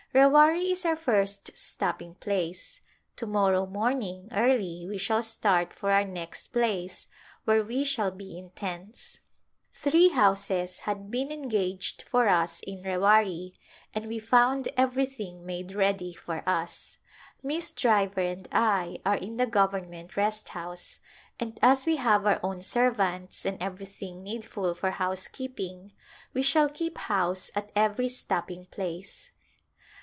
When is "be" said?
8.11-8.37